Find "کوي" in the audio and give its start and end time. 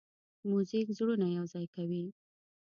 1.75-2.05